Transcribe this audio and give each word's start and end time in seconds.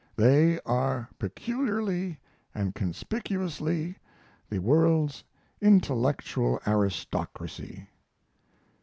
"They 0.15 0.59
are 0.61 1.09
peculiarly 1.19 2.19
and 2.55 2.73
conspicuously 2.73 3.97
the 4.49 4.57
world's 4.57 5.23
intellectual 5.61 6.59
aristocracy." 6.65 7.87